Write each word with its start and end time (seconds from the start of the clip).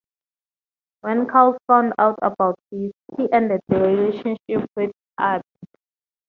When 1.01 1.27
Karl 1.27 1.59
found 1.67 1.93
out 1.99 2.17
about 2.23 2.57
this, 2.71 2.91
he 3.17 3.31
ended 3.31 3.61
the 3.67 3.77
relationship 3.81 4.67
with 4.75 4.91
Abi. 5.19 5.43